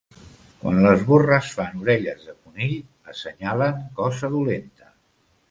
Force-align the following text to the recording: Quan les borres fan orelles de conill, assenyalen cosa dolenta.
Quan 0.61 0.77
les 0.85 1.03
borres 1.09 1.51
fan 1.57 1.83
orelles 1.83 2.23
de 2.31 2.35
conill, 2.39 2.73
assenyalen 3.15 3.79
cosa 4.01 4.33
dolenta. 4.39 4.91